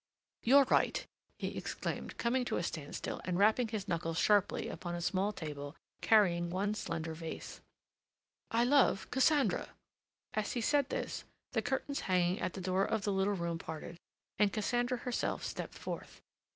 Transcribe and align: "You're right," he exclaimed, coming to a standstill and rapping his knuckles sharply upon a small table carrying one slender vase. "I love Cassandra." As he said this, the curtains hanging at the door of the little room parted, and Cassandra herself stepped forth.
"You're 0.41 0.63
right," 0.63 1.05
he 1.37 1.55
exclaimed, 1.55 2.17
coming 2.17 2.43
to 2.45 2.57
a 2.57 2.63
standstill 2.63 3.21
and 3.23 3.37
rapping 3.37 3.67
his 3.67 3.87
knuckles 3.87 4.17
sharply 4.17 4.67
upon 4.67 4.95
a 4.95 4.99
small 5.01 5.31
table 5.31 5.75
carrying 6.01 6.49
one 6.49 6.73
slender 6.73 7.13
vase. 7.13 7.61
"I 8.49 8.63
love 8.63 9.11
Cassandra." 9.11 9.69
As 10.33 10.53
he 10.53 10.59
said 10.61 10.89
this, 10.89 11.23
the 11.51 11.61
curtains 11.61 11.99
hanging 11.99 12.39
at 12.39 12.53
the 12.53 12.61
door 12.61 12.83
of 12.83 13.03
the 13.03 13.13
little 13.13 13.35
room 13.35 13.59
parted, 13.59 13.99
and 14.39 14.51
Cassandra 14.51 14.97
herself 14.97 15.43
stepped 15.43 15.75
forth. 15.77 16.19